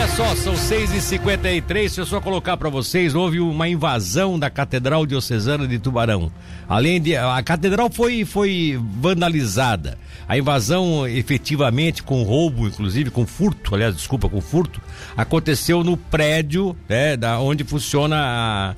Olha 0.00 0.08
só, 0.08 0.34
são 0.34 0.54
6h53. 0.54 1.62
Deixa 1.66 2.00
eu 2.00 2.06
só 2.06 2.22
colocar 2.22 2.56
para 2.56 2.70
vocês: 2.70 3.14
houve 3.14 3.38
uma 3.38 3.68
invasão 3.68 4.38
da 4.38 4.48
Catedral 4.48 5.04
Diocesana 5.04 5.68
de 5.68 5.78
Tubarão. 5.78 6.32
Além 6.66 6.98
de. 6.98 7.14
A 7.14 7.42
catedral 7.42 7.90
foi, 7.90 8.24
foi 8.24 8.80
vandalizada. 8.98 9.98
A 10.26 10.38
invasão, 10.38 11.06
efetivamente, 11.06 12.02
com 12.02 12.22
roubo, 12.22 12.66
inclusive 12.66 13.10
com 13.10 13.26
furto, 13.26 13.74
aliás, 13.74 13.94
desculpa, 13.94 14.26
com 14.26 14.40
furto, 14.40 14.80
aconteceu 15.14 15.84
no 15.84 15.98
prédio 15.98 16.74
né, 16.88 17.14
da, 17.14 17.38
onde 17.38 17.62
funciona 17.62 18.16
a 18.16 18.74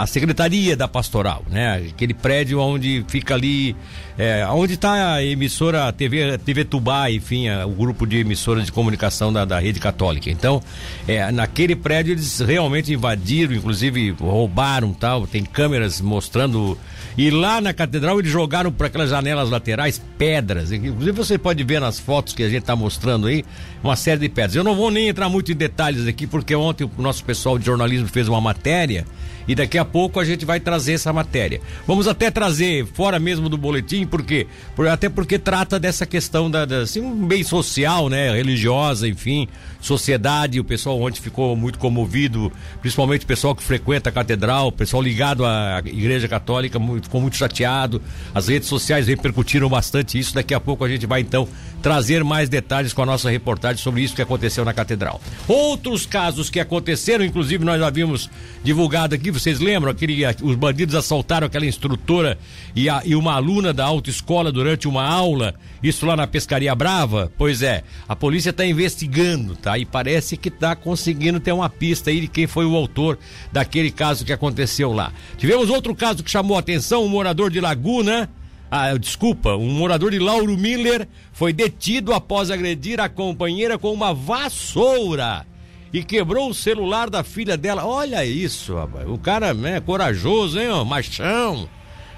a 0.00 0.06
secretaria 0.06 0.74
da 0.74 0.88
pastoral, 0.88 1.44
né? 1.50 1.82
Aquele 1.90 2.14
prédio 2.14 2.58
onde 2.60 3.04
fica 3.08 3.34
ali, 3.34 3.76
é, 4.16 4.46
onde 4.46 4.74
está 4.74 5.16
a 5.16 5.24
emissora 5.24 5.92
TV, 5.92 6.38
TV 6.38 6.64
Tubá, 6.64 7.10
enfim, 7.10 7.48
a, 7.48 7.66
o 7.66 7.72
grupo 7.72 8.06
de 8.06 8.16
emissoras 8.16 8.64
de 8.64 8.72
comunicação 8.72 9.30
da, 9.30 9.44
da 9.44 9.58
rede 9.58 9.78
católica. 9.78 10.30
Então, 10.30 10.62
é, 11.06 11.30
naquele 11.30 11.76
prédio 11.76 12.12
eles 12.12 12.40
realmente 12.40 12.92
invadiram, 12.92 13.52
inclusive 13.52 14.14
roubaram 14.18 14.94
tal, 14.94 15.26
tem 15.26 15.44
câmeras 15.44 16.00
mostrando. 16.00 16.78
E 17.18 17.30
lá 17.30 17.60
na 17.60 17.74
catedral 17.74 18.18
eles 18.18 18.32
jogaram 18.32 18.72
por 18.72 18.86
aquelas 18.86 19.10
janelas 19.10 19.50
laterais 19.50 20.00
pedras. 20.16 20.72
Inclusive 20.72 21.12
você 21.12 21.36
pode 21.36 21.62
ver 21.62 21.78
nas 21.78 21.98
fotos 21.98 22.32
que 22.32 22.42
a 22.42 22.48
gente 22.48 22.62
está 22.62 22.74
mostrando 22.74 23.26
aí 23.26 23.44
uma 23.84 23.96
série 23.96 24.20
de 24.20 24.30
pedras. 24.30 24.56
Eu 24.56 24.64
não 24.64 24.74
vou 24.74 24.90
nem 24.90 25.08
entrar 25.08 25.28
muito 25.28 25.52
em 25.52 25.54
detalhes 25.54 26.06
aqui, 26.06 26.26
porque 26.26 26.54
ontem 26.54 26.84
o 26.84 27.02
nosso 27.02 27.22
pessoal 27.22 27.58
de 27.58 27.66
jornalismo 27.66 28.08
fez 28.08 28.26
uma 28.26 28.40
matéria 28.40 29.04
e 29.46 29.54
daqui 29.54 29.76
a 29.76 29.81
pouco 29.84 30.20
a 30.20 30.24
gente 30.24 30.44
vai 30.44 30.60
trazer 30.60 30.94
essa 30.94 31.12
matéria. 31.12 31.60
Vamos 31.86 32.06
até 32.06 32.30
trazer 32.30 32.86
fora 32.86 33.18
mesmo 33.18 33.48
do 33.48 33.56
boletim, 33.56 34.06
porque 34.06 34.46
por, 34.74 34.86
até 34.86 35.08
porque 35.08 35.38
trata 35.38 35.78
dessa 35.78 36.06
questão 36.06 36.50
da, 36.50 36.64
da 36.64 36.78
assim, 36.78 37.00
um 37.00 37.26
bem 37.26 37.42
social, 37.42 38.08
né, 38.08 38.32
religiosa, 38.32 39.08
enfim, 39.08 39.48
sociedade. 39.80 40.60
O 40.60 40.64
pessoal 40.64 41.00
ontem 41.00 41.20
ficou 41.20 41.56
muito 41.56 41.78
comovido, 41.78 42.52
principalmente 42.80 43.24
o 43.24 43.26
pessoal 43.26 43.54
que 43.54 43.62
frequenta 43.62 44.08
a 44.10 44.12
catedral, 44.12 44.68
o 44.68 44.72
pessoal 44.72 45.02
ligado 45.02 45.44
à 45.44 45.82
Igreja 45.84 46.28
Católica 46.28 46.78
ficou 47.02 47.20
muito 47.20 47.36
chateado. 47.36 48.00
As 48.34 48.48
redes 48.48 48.68
sociais 48.68 49.06
repercutiram 49.06 49.68
bastante 49.68 50.18
isso. 50.18 50.34
Daqui 50.34 50.54
a 50.54 50.60
pouco 50.60 50.84
a 50.84 50.88
gente 50.88 51.06
vai 51.06 51.20
então 51.20 51.48
trazer 51.82 52.22
mais 52.22 52.48
detalhes 52.48 52.92
com 52.92 53.02
a 53.02 53.06
nossa 53.06 53.28
reportagem 53.28 53.82
sobre 53.82 54.02
isso 54.02 54.14
que 54.14 54.22
aconteceu 54.22 54.64
na 54.64 54.72
catedral. 54.72 55.20
Outros 55.48 56.06
casos 56.06 56.48
que 56.48 56.60
aconteceram, 56.60 57.24
inclusive 57.24 57.64
nós 57.64 57.80
já 57.80 57.90
vimos 57.90 58.30
divulgado 58.62 59.14
aqui, 59.14 59.30
vocês 59.30 59.58
lembram? 59.62 59.90
Aquele, 59.90 60.24
os 60.42 60.56
bandidos 60.56 60.94
assaltaram 60.94 61.46
aquela 61.46 61.64
instrutora 61.64 62.38
e, 62.74 62.88
a, 62.88 63.02
e 63.04 63.14
uma 63.14 63.34
aluna 63.34 63.72
da 63.72 63.84
autoescola 63.84 64.52
durante 64.52 64.86
uma 64.86 65.04
aula, 65.04 65.54
isso 65.82 66.04
lá 66.04 66.16
na 66.16 66.26
Pescaria 66.26 66.74
Brava? 66.74 67.32
Pois 67.38 67.62
é, 67.62 67.82
a 68.08 68.14
polícia 68.14 68.50
está 68.50 68.66
investigando, 68.66 69.56
tá? 69.56 69.78
E 69.78 69.84
parece 69.84 70.36
que 70.36 70.48
está 70.48 70.76
conseguindo 70.76 71.40
ter 71.40 71.52
uma 71.52 71.70
pista 71.70 72.10
aí 72.10 72.20
de 72.20 72.28
quem 72.28 72.46
foi 72.46 72.66
o 72.66 72.76
autor 72.76 73.18
daquele 73.50 73.90
caso 73.90 74.24
que 74.24 74.32
aconteceu 74.32 74.92
lá. 74.92 75.12
Tivemos 75.38 75.70
outro 75.70 75.94
caso 75.94 76.22
que 76.22 76.30
chamou 76.30 76.56
a 76.56 76.60
atenção, 76.60 77.04
um 77.04 77.08
morador 77.08 77.50
de 77.50 77.60
Laguna 77.60 78.28
ah, 78.74 78.96
desculpa, 78.96 79.54
um 79.54 79.68
morador 79.68 80.12
de 80.12 80.18
Lauro 80.18 80.56
Miller 80.56 81.06
foi 81.30 81.52
detido 81.52 82.10
após 82.14 82.50
agredir 82.50 83.00
a 83.00 83.06
companheira 83.06 83.76
com 83.76 83.92
uma 83.92 84.14
vassoura 84.14 85.44
e 85.92 86.02
quebrou 86.02 86.48
o 86.48 86.54
celular 86.54 87.10
da 87.10 87.22
filha 87.22 87.56
dela. 87.56 87.84
Olha 87.84 88.24
isso, 88.24 88.74
rapaz. 88.74 89.08
O 89.08 89.18
cara 89.18 89.52
né, 89.52 89.80
corajoso, 89.80 90.58
hein, 90.58 90.68
ó, 90.68 90.84
machão. 90.84 91.68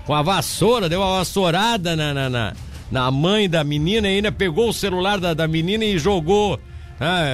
Com 0.06 0.14
a 0.14 0.22
vassoura, 0.22 0.89
deu 0.89 1.00
uma 1.00 1.19
vassourada 1.19 1.97
na, 1.97 2.14
na, 2.14 2.30
na, 2.30 2.52
na 2.91 3.11
mãe 3.11 3.48
da 3.48 3.64
menina 3.64 4.08
e 4.08 4.17
ainda 4.17 4.30
pegou 4.30 4.69
o 4.69 4.72
celular 4.72 5.19
da, 5.19 5.34
da 5.34 5.48
menina 5.48 5.84
e 5.84 5.98
jogou 5.98 6.61
ah, 7.00 7.25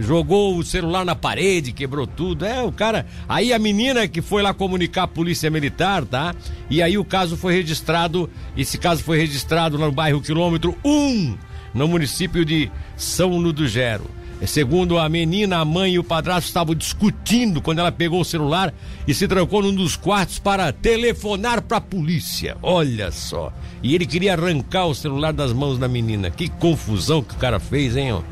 jogou 0.00 0.56
o 0.56 0.64
celular 0.64 1.04
na 1.04 1.14
parede, 1.14 1.72
quebrou 1.72 2.06
tudo. 2.06 2.44
É, 2.44 2.62
o 2.62 2.72
cara. 2.72 3.06
Aí 3.28 3.52
a 3.52 3.58
menina 3.58 4.08
que 4.08 4.20
foi 4.20 4.42
lá 4.42 4.52
comunicar 4.52 5.04
a 5.04 5.08
polícia 5.08 5.50
militar, 5.50 6.04
tá? 6.04 6.34
E 6.68 6.82
aí 6.82 6.98
o 6.98 7.04
caso 7.04 7.36
foi 7.36 7.54
registrado. 7.54 8.28
Esse 8.56 8.76
caso 8.76 9.02
foi 9.02 9.18
registrado 9.18 9.78
no 9.78 9.92
bairro 9.92 10.20
quilômetro 10.20 10.76
1, 10.84 11.38
no 11.74 11.86
município 11.86 12.44
de 12.44 12.70
São 12.96 13.36
Ludo 13.36 13.68
Gero. 13.68 14.17
Segundo 14.46 14.98
a 14.98 15.08
menina, 15.08 15.58
a 15.58 15.64
mãe 15.64 15.94
e 15.94 15.98
o 15.98 16.04
padrasto 16.04 16.46
estavam 16.48 16.74
discutindo 16.74 17.60
quando 17.60 17.80
ela 17.80 17.90
pegou 17.90 18.20
o 18.20 18.24
celular 18.24 18.72
e 19.06 19.12
se 19.12 19.26
trancou 19.26 19.62
num 19.62 19.74
dos 19.74 19.96
quartos 19.96 20.38
para 20.38 20.72
telefonar 20.72 21.60
para 21.62 21.78
a 21.78 21.80
polícia. 21.80 22.56
Olha 22.62 23.10
só. 23.10 23.52
E 23.82 23.94
ele 23.94 24.06
queria 24.06 24.34
arrancar 24.34 24.86
o 24.86 24.94
celular 24.94 25.32
das 25.32 25.52
mãos 25.52 25.76
da 25.76 25.88
menina. 25.88 26.30
Que 26.30 26.48
confusão 26.48 27.22
que 27.22 27.34
o 27.34 27.38
cara 27.38 27.58
fez, 27.58 27.96
hein? 27.96 28.22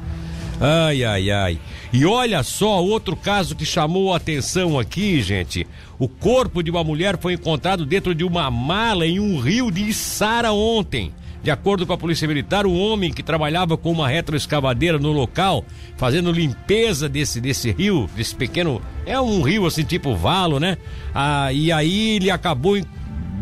Ai, 0.60 1.04
ai, 1.04 1.30
ai. 1.30 1.58
E 1.92 2.06
olha 2.06 2.42
só 2.42 2.82
outro 2.82 3.14
caso 3.16 3.54
que 3.54 3.66
chamou 3.66 4.12
a 4.12 4.16
atenção 4.16 4.78
aqui, 4.78 5.20
gente. 5.20 5.66
O 5.98 6.08
corpo 6.08 6.62
de 6.62 6.70
uma 6.70 6.84
mulher 6.84 7.18
foi 7.18 7.34
encontrado 7.34 7.84
dentro 7.84 8.14
de 8.14 8.24
uma 8.24 8.50
mala 8.50 9.06
em 9.06 9.18
um 9.18 9.38
rio 9.38 9.70
de 9.70 9.82
Içara 9.88 10.52
ontem. 10.52 11.12
De 11.46 11.50
acordo 11.52 11.86
com 11.86 11.92
a 11.92 11.96
Polícia 11.96 12.26
Militar, 12.26 12.66
o 12.66 12.74
homem 12.76 13.12
que 13.12 13.22
trabalhava 13.22 13.76
com 13.76 13.92
uma 13.92 14.08
retroescavadeira 14.08 14.98
no 14.98 15.12
local, 15.12 15.64
fazendo 15.96 16.32
limpeza 16.32 17.08
desse, 17.08 17.40
desse 17.40 17.70
rio, 17.70 18.10
desse 18.16 18.34
pequeno. 18.34 18.82
É 19.06 19.20
um 19.20 19.42
rio 19.42 19.64
assim, 19.64 19.84
tipo 19.84 20.16
valo, 20.16 20.58
né? 20.58 20.76
Ah, 21.14 21.52
e 21.52 21.70
aí 21.70 22.16
ele 22.16 22.32
acabou. 22.32 22.76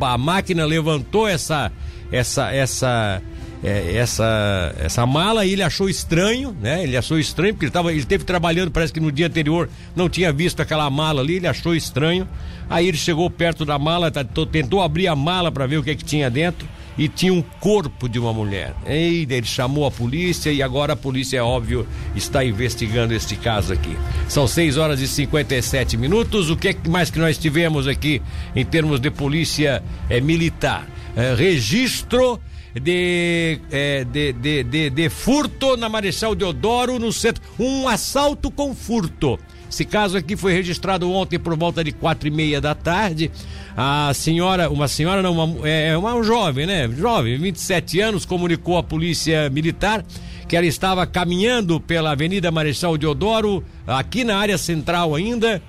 A 0.02 0.18
máquina 0.18 0.66
levantou 0.66 1.26
essa. 1.26 1.72
Essa. 2.12 2.52
Essa 2.52 3.22
é, 3.62 3.96
essa, 3.96 4.74
essa 4.78 5.06
mala 5.06 5.46
e 5.46 5.54
ele 5.54 5.62
achou 5.62 5.88
estranho, 5.88 6.54
né? 6.60 6.82
Ele 6.82 6.98
achou 6.98 7.18
estranho 7.18 7.54
porque 7.54 7.64
ele, 7.64 7.72
tava, 7.72 7.90
ele 7.90 8.04
teve 8.04 8.22
trabalhando, 8.22 8.70
parece 8.70 8.92
que 8.92 9.00
no 9.00 9.10
dia 9.10 9.28
anterior 9.28 9.70
não 9.96 10.10
tinha 10.10 10.30
visto 10.30 10.60
aquela 10.60 10.90
mala 10.90 11.22
ali, 11.22 11.36
ele 11.36 11.46
achou 11.46 11.74
estranho. 11.74 12.28
Aí 12.68 12.86
ele 12.86 12.98
chegou 12.98 13.30
perto 13.30 13.64
da 13.64 13.78
mala, 13.78 14.10
tá, 14.10 14.22
tentou 14.22 14.82
abrir 14.82 15.08
a 15.08 15.16
mala 15.16 15.50
para 15.50 15.66
ver 15.66 15.78
o 15.78 15.82
que, 15.82 15.92
é 15.92 15.94
que 15.94 16.04
tinha 16.04 16.28
dentro 16.28 16.68
e 16.96 17.08
tinha 17.08 17.32
um 17.32 17.42
corpo 17.42 18.08
de 18.08 18.18
uma 18.18 18.32
mulher. 18.32 18.74
E 18.86 19.26
ele 19.28 19.46
chamou 19.46 19.86
a 19.86 19.90
polícia 19.90 20.50
e 20.50 20.62
agora 20.62 20.92
a 20.92 20.96
polícia, 20.96 21.38
é 21.38 21.42
óbvio, 21.42 21.86
está 22.14 22.44
investigando 22.44 23.14
este 23.14 23.36
caso 23.36 23.72
aqui. 23.72 23.96
São 24.28 24.46
6 24.46 24.76
horas 24.76 25.00
e 25.00 25.08
57 25.08 25.96
minutos. 25.96 26.50
O 26.50 26.56
que 26.56 26.68
é 26.68 26.76
mais 26.88 27.10
que 27.10 27.18
nós 27.18 27.38
tivemos 27.38 27.88
aqui 27.88 28.22
em 28.54 28.64
termos 28.64 29.00
de 29.00 29.10
polícia 29.10 29.82
é, 30.08 30.20
militar? 30.20 30.88
É, 31.16 31.34
registro 31.34 32.40
de, 32.80 33.60
é, 33.70 34.04
de, 34.04 34.32
de, 34.32 34.64
de, 34.64 34.90
de 34.90 35.08
furto 35.08 35.76
na 35.76 35.88
Marechal 35.88 36.34
Deodoro, 36.34 36.98
no 36.98 37.12
centro. 37.12 37.42
Um 37.58 37.88
assalto 37.88 38.50
com 38.50 38.74
furto. 38.74 39.38
Esse 39.74 39.84
caso 39.84 40.16
aqui 40.16 40.36
foi 40.36 40.52
registrado 40.52 41.10
ontem 41.10 41.36
por 41.36 41.56
volta 41.56 41.82
de 41.82 41.90
quatro 41.90 42.28
e 42.28 42.30
meia 42.30 42.60
da 42.60 42.76
tarde. 42.76 43.28
A 43.76 44.12
senhora, 44.14 44.70
uma 44.70 44.86
senhora, 44.86 45.20
não, 45.20 45.32
uma, 45.32 45.68
é 45.68 45.96
uma 45.96 46.14
um 46.14 46.22
jovem, 46.22 46.64
né? 46.64 46.88
Jovem, 46.96 47.36
27 47.36 47.98
anos, 47.98 48.24
comunicou 48.24 48.78
à 48.78 48.84
polícia 48.84 49.50
militar 49.50 50.04
que 50.46 50.56
ela 50.56 50.64
estava 50.64 51.04
caminhando 51.08 51.80
pela 51.80 52.12
Avenida 52.12 52.52
Marechal 52.52 52.96
Deodoro, 52.96 53.64
aqui 53.84 54.22
na 54.22 54.36
área 54.36 54.56
central 54.56 55.12
ainda, 55.12 55.60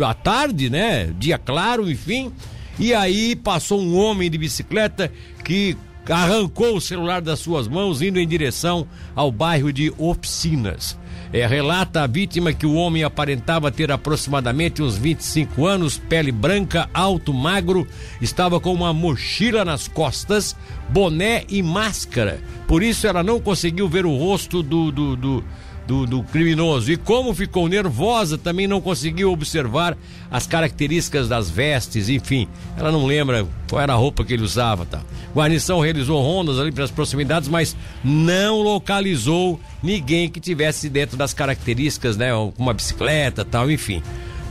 à 0.00 0.14
tarde, 0.14 0.70
né? 0.70 1.12
Dia 1.18 1.36
claro, 1.36 1.90
enfim. 1.90 2.30
E 2.78 2.94
aí 2.94 3.34
passou 3.34 3.80
um 3.80 3.96
homem 3.96 4.30
de 4.30 4.38
bicicleta 4.38 5.10
que 5.44 5.76
arrancou 6.10 6.76
o 6.76 6.80
celular 6.80 7.20
das 7.20 7.38
suas 7.38 7.68
mãos 7.68 8.02
indo 8.02 8.18
em 8.18 8.26
direção 8.26 8.86
ao 9.14 9.30
bairro 9.30 9.72
de 9.72 9.92
Oficinas. 9.96 10.98
É, 11.32 11.46
relata 11.46 12.02
a 12.02 12.06
vítima 12.08 12.52
que 12.52 12.66
o 12.66 12.74
homem 12.74 13.04
aparentava 13.04 13.70
ter 13.70 13.92
aproximadamente 13.92 14.82
uns 14.82 14.96
25 14.96 15.64
anos, 15.64 15.96
pele 15.96 16.32
branca, 16.32 16.90
alto, 16.92 17.32
magro, 17.32 17.86
estava 18.20 18.58
com 18.58 18.74
uma 18.74 18.92
mochila 18.92 19.64
nas 19.64 19.86
costas, 19.86 20.56
boné 20.88 21.44
e 21.48 21.62
máscara. 21.62 22.40
Por 22.66 22.82
isso 22.82 23.06
ela 23.06 23.22
não 23.22 23.40
conseguiu 23.40 23.88
ver 23.88 24.04
o 24.04 24.16
rosto 24.16 24.60
do, 24.60 24.90
do, 24.90 25.16
do 25.16 25.44
do, 25.90 26.06
do, 26.06 26.22
criminoso. 26.22 26.92
E 26.92 26.96
como 26.96 27.34
ficou 27.34 27.68
nervosa, 27.68 28.38
também 28.38 28.68
não 28.68 28.80
conseguiu 28.80 29.32
observar 29.32 29.98
as 30.30 30.46
características 30.46 31.28
das 31.28 31.50
vestes, 31.50 32.08
enfim. 32.08 32.46
Ela 32.76 32.92
não 32.92 33.04
lembra 33.04 33.44
qual 33.68 33.82
era 33.82 33.92
a 33.92 33.96
roupa 33.96 34.24
que 34.24 34.32
ele 34.32 34.44
usava, 34.44 34.86
tá? 34.86 35.00
Guarnição 35.34 35.80
realizou 35.80 36.22
rondas 36.22 36.60
ali 36.60 36.70
pelas 36.70 36.92
proximidades, 36.92 37.48
mas 37.48 37.76
não 38.04 38.62
localizou 38.62 39.58
ninguém 39.82 40.28
que 40.28 40.38
tivesse 40.38 40.88
dentro 40.88 41.16
das 41.16 41.34
características, 41.34 42.16
né? 42.16 42.32
Uma 42.56 42.72
bicicleta, 42.72 43.44
tal, 43.44 43.68
enfim. 43.68 44.00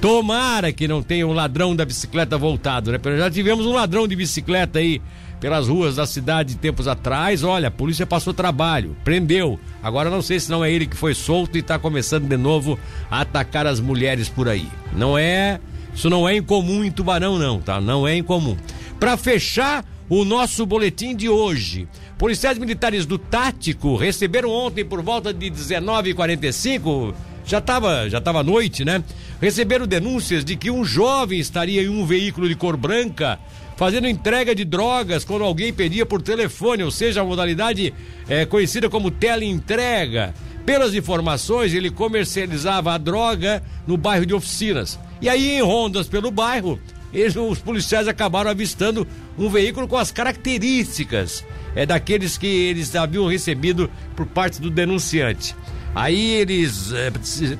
Tomara 0.01 0.73
que 0.73 0.89
não 0.89 1.01
tenha 1.01 1.25
um 1.25 1.31
ladrão 1.31 1.73
da 1.73 1.85
bicicleta 1.85 2.37
voltado, 2.37 2.91
né? 2.91 2.99
Já 3.17 3.31
tivemos 3.31 3.65
um 3.65 3.71
ladrão 3.73 4.05
de 4.05 4.15
bicicleta 4.15 4.79
aí 4.79 5.01
pelas 5.39 5.67
ruas 5.67 5.95
da 5.95 6.05
cidade 6.05 6.55
tempos 6.57 6.87
atrás. 6.87 7.43
Olha, 7.43 7.69
a 7.69 7.71
polícia 7.71 8.05
passou 8.05 8.33
trabalho, 8.33 8.95
prendeu. 9.03 9.59
Agora 9.81 10.09
não 10.09 10.21
sei 10.21 10.39
se 10.39 10.49
não 10.49 10.63
é 10.63 10.71
ele 10.71 10.85
que 10.85 10.97
foi 10.97 11.13
solto 11.13 11.57
e 11.57 11.61
está 11.61 11.79
começando 11.79 12.27
de 12.27 12.37
novo 12.37 12.77
a 13.09 13.21
atacar 13.21 13.65
as 13.65 13.79
mulheres 13.79 14.29
por 14.29 14.47
aí. 14.47 14.67
Não 14.93 15.17
é, 15.17 15.59
isso 15.93 16.09
não 16.09 16.27
é 16.27 16.35
incomum 16.35 16.83
em 16.83 16.91
Tubarão 16.91 17.37
não, 17.37 17.59
tá? 17.59 17.79
Não 17.79 18.07
é 18.07 18.15
incomum. 18.17 18.57
Para 18.99 19.15
fechar 19.15 19.85
o 20.09 20.25
nosso 20.25 20.65
boletim 20.65 21.15
de 21.15 21.29
hoje. 21.29 21.87
Policiais 22.17 22.57
militares 22.57 23.05
do 23.05 23.17
Tático 23.17 23.95
receberam 23.95 24.49
ontem 24.49 24.83
por 24.83 25.01
volta 25.01 25.33
de 25.33 25.49
19h45 25.49 27.13
já 27.49 27.57
estava 27.57 28.07
já 28.09 28.21
tava 28.21 28.43
noite, 28.43 28.85
né? 28.85 29.03
Receberam 29.41 29.87
denúncias 29.87 30.45
de 30.45 30.55
que 30.55 30.69
um 30.69 30.85
jovem 30.85 31.39
estaria 31.39 31.81
em 31.81 31.89
um 31.89 32.05
veículo 32.05 32.47
de 32.47 32.55
cor 32.55 32.77
branca 32.77 33.39
fazendo 33.75 34.07
entrega 34.07 34.53
de 34.53 34.65
drogas 34.65 35.23
quando 35.23 35.45
alguém 35.45 35.73
pedia 35.73 36.05
por 36.05 36.21
telefone, 36.21 36.83
ou 36.83 36.91
seja, 36.91 37.21
a 37.21 37.23
modalidade 37.23 37.93
é, 38.27 38.45
conhecida 38.45 38.89
como 38.89 39.09
teleentrega. 39.09 40.33
Pelas 40.65 40.93
informações, 40.93 41.73
ele 41.73 41.89
comercializava 41.89 42.93
a 42.93 42.97
droga 42.97 43.63
no 43.87 43.95
bairro 43.95 44.25
de 44.25 44.33
Oficinas. 44.33 44.99
E 45.21 45.29
aí, 45.29 45.51
em 45.51 45.61
rondas 45.61 46.09
pelo 46.09 46.29
bairro, 46.29 46.77
eles, 47.13 47.35
os 47.37 47.59
policiais 47.59 48.07
acabaram 48.07 48.51
avistando 48.51 49.07
um 49.37 49.49
veículo 49.49 49.87
com 49.87 49.97
as 49.97 50.11
características 50.11 51.45
é, 51.73 51.85
daqueles 51.85 52.37
que 52.37 52.47
eles 52.47 52.93
haviam 52.95 53.27
recebido 53.27 53.89
por 54.13 54.25
parte 54.25 54.61
do 54.61 54.69
denunciante. 54.69 55.55
Aí 55.93 56.31
eles 56.33 56.91
é, 56.93 57.11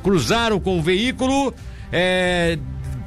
cruzaram 0.04 0.60
com 0.60 0.78
o 0.78 0.82
veículo, 0.82 1.54
é, 1.92 2.58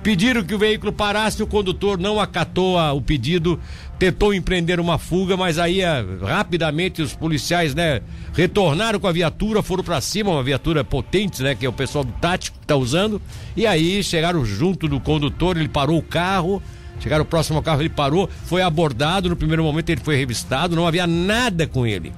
pediram 0.02 0.42
que 0.42 0.54
o 0.54 0.58
veículo 0.58 0.92
parasse, 0.92 1.42
o 1.42 1.46
condutor 1.46 1.98
não 1.98 2.20
acatou 2.20 2.78
a, 2.78 2.92
o 2.92 3.00
pedido, 3.00 3.58
tentou 3.98 4.34
empreender 4.34 4.80
uma 4.80 4.98
fuga, 4.98 5.36
mas 5.36 5.58
aí 5.58 5.80
é, 5.80 6.04
rapidamente 6.22 7.00
os 7.00 7.14
policiais, 7.14 7.74
né, 7.74 8.00
retornaram 8.34 8.98
com 8.98 9.06
a 9.06 9.12
viatura, 9.12 9.62
foram 9.62 9.84
para 9.84 10.00
cima, 10.00 10.30
uma 10.30 10.42
viatura 10.42 10.82
potente, 10.82 11.42
né, 11.42 11.54
que 11.54 11.64
é 11.64 11.68
o 11.68 11.72
pessoal 11.72 12.02
do 12.04 12.12
tático 12.14 12.58
que 12.58 12.66
tá 12.66 12.74
usando, 12.74 13.22
e 13.56 13.64
aí 13.64 14.02
chegaram 14.02 14.44
junto 14.44 14.88
do 14.88 14.98
condutor, 14.98 15.56
ele 15.56 15.68
parou 15.68 15.98
o 15.98 16.02
carro, 16.02 16.60
chegaram 16.98 17.24
próximo 17.24 17.58
ao 17.58 17.62
carro, 17.62 17.80
ele 17.80 17.88
parou, 17.88 18.28
foi 18.44 18.60
abordado, 18.60 19.28
no 19.28 19.36
primeiro 19.36 19.62
momento 19.62 19.90
ele 19.90 20.00
foi 20.00 20.16
revistado, 20.16 20.74
não 20.74 20.86
havia 20.86 21.06
nada 21.06 21.66
com 21.66 21.86
ele. 21.86 22.12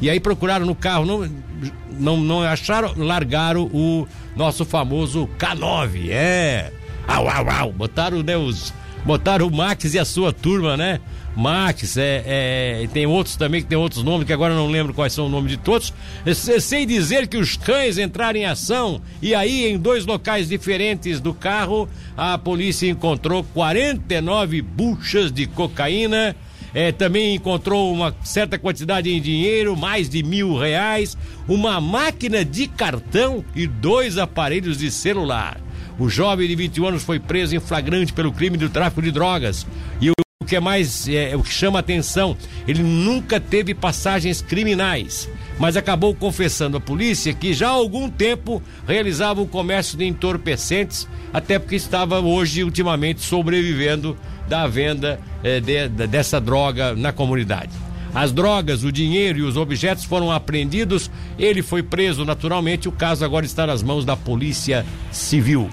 E 0.00 0.08
aí 0.08 0.18
procuraram 0.18 0.64
no 0.64 0.74
carro, 0.74 1.04
não, 1.04 1.30
não, 1.98 2.16
não 2.16 2.42
acharam, 2.42 2.94
largaram 2.96 3.64
o 3.72 4.06
nosso 4.36 4.64
famoso 4.64 5.28
K9. 5.38 6.08
É. 6.10 6.72
Au, 7.06 7.28
au, 7.28 7.50
au. 7.50 7.72
Botaram, 7.72 8.22
né, 8.22 8.36
os. 8.36 8.72
Botaram 9.04 9.46
o 9.46 9.50
Max 9.50 9.94
e 9.94 9.98
a 9.98 10.04
sua 10.04 10.32
turma, 10.32 10.76
né? 10.76 11.00
Max, 11.36 11.96
é, 11.96 12.22
é, 12.26 12.88
tem 12.92 13.06
outros 13.06 13.36
também 13.36 13.62
que 13.62 13.68
tem 13.68 13.78
outros 13.78 14.02
nomes 14.02 14.26
que 14.26 14.32
agora 14.32 14.54
não 14.54 14.66
lembro 14.66 14.92
quais 14.92 15.12
são 15.12 15.26
o 15.26 15.28
nome 15.28 15.48
de 15.48 15.56
todos. 15.56 15.92
Sem 16.60 16.86
dizer 16.86 17.28
que 17.28 17.36
os 17.36 17.56
cães 17.56 17.98
entraram 17.98 18.38
em 18.38 18.44
ação 18.44 19.00
e 19.22 19.34
aí 19.34 19.66
em 19.66 19.78
dois 19.78 20.04
locais 20.04 20.48
diferentes 20.48 21.20
do 21.20 21.32
carro 21.32 21.88
a 22.16 22.36
polícia 22.36 22.90
encontrou 22.90 23.44
49 23.54 24.60
buchas 24.60 25.32
de 25.32 25.46
cocaína 25.46 26.36
é, 26.74 26.92
também 26.92 27.34
encontrou 27.34 27.92
uma 27.92 28.14
certa 28.22 28.58
quantidade 28.58 29.10
em 29.10 29.20
dinheiro, 29.20 29.76
mais 29.76 30.08
de 30.08 30.22
mil 30.22 30.56
reais, 30.56 31.16
uma 31.48 31.80
máquina 31.80 32.44
de 32.44 32.66
cartão 32.66 33.44
e 33.54 33.66
dois 33.66 34.18
aparelhos 34.18 34.78
de 34.78 34.90
celular. 34.90 35.60
O 35.98 36.08
jovem 36.08 36.48
de 36.48 36.56
21 36.56 36.86
anos 36.86 37.02
foi 37.02 37.18
preso 37.18 37.54
em 37.54 37.60
flagrante 37.60 38.12
pelo 38.12 38.32
crime 38.32 38.56
do 38.56 38.70
tráfico 38.70 39.02
de 39.02 39.10
drogas. 39.10 39.66
E 40.00 40.10
o 40.10 40.14
que 40.50 40.56
é 40.56 40.60
mais, 40.60 41.06
é, 41.08 41.36
o 41.36 41.44
que 41.44 41.52
chama 41.52 41.78
atenção, 41.78 42.36
ele 42.66 42.82
nunca 42.82 43.38
teve 43.38 43.72
passagens 43.72 44.42
criminais, 44.42 45.30
mas 45.60 45.76
acabou 45.76 46.12
confessando 46.12 46.76
à 46.76 46.80
polícia 46.80 47.32
que 47.32 47.54
já 47.54 47.68
há 47.68 47.70
algum 47.70 48.10
tempo 48.10 48.60
realizava 48.84 49.40
o 49.40 49.46
comércio 49.46 49.96
de 49.96 50.04
entorpecentes, 50.04 51.06
até 51.32 51.56
porque 51.56 51.76
estava 51.76 52.18
hoje, 52.18 52.64
ultimamente, 52.64 53.20
sobrevivendo 53.20 54.18
da 54.48 54.66
venda 54.66 55.20
eh, 55.44 55.60
de, 55.60 55.88
de, 55.88 56.08
dessa 56.08 56.40
droga 56.40 56.96
na 56.96 57.12
comunidade. 57.12 57.70
As 58.12 58.32
drogas, 58.32 58.82
o 58.82 58.90
dinheiro 58.90 59.38
e 59.38 59.42
os 59.42 59.56
objetos 59.56 60.02
foram 60.02 60.32
apreendidos. 60.32 61.08
Ele 61.38 61.62
foi 61.62 61.80
preso 61.80 62.24
naturalmente. 62.24 62.88
O 62.88 62.92
caso 62.92 63.24
agora 63.24 63.46
está 63.46 63.68
nas 63.68 63.84
mãos 63.84 64.04
da 64.04 64.16
Polícia 64.16 64.84
Civil. 65.12 65.70